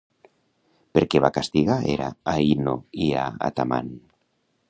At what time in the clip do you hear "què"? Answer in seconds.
1.13-1.21